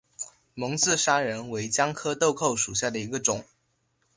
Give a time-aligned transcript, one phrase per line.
[0.55, 3.45] 蒙自砂仁为姜科豆蔻属下的一个种。